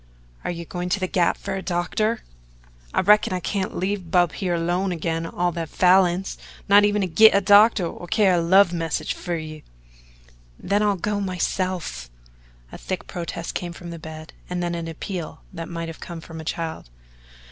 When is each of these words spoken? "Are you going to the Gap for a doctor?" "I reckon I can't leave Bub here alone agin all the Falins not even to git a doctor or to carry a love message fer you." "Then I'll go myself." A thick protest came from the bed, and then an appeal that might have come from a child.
"Are 0.43 0.49
you 0.49 0.65
going 0.65 0.89
to 0.89 0.99
the 0.99 1.05
Gap 1.05 1.37
for 1.37 1.53
a 1.53 1.61
doctor?" 1.61 2.23
"I 2.91 3.01
reckon 3.01 3.33
I 3.33 3.39
can't 3.39 3.77
leave 3.77 4.09
Bub 4.09 4.31
here 4.31 4.55
alone 4.55 4.91
agin 4.91 5.27
all 5.27 5.51
the 5.51 5.67
Falins 5.67 6.39
not 6.67 6.83
even 6.83 7.01
to 7.01 7.07
git 7.07 7.35
a 7.35 7.39
doctor 7.41 7.85
or 7.85 8.07
to 8.07 8.11
carry 8.11 8.35
a 8.35 8.41
love 8.41 8.73
message 8.73 9.13
fer 9.13 9.35
you." 9.35 9.61
"Then 10.57 10.81
I'll 10.81 10.95
go 10.95 11.21
myself." 11.21 12.09
A 12.71 12.79
thick 12.79 13.05
protest 13.05 13.53
came 13.53 13.73
from 13.73 13.91
the 13.91 13.99
bed, 13.99 14.33
and 14.49 14.63
then 14.63 14.73
an 14.73 14.87
appeal 14.87 15.43
that 15.53 15.69
might 15.69 15.87
have 15.87 15.99
come 15.99 16.19
from 16.19 16.41
a 16.41 16.45
child. 16.45 16.89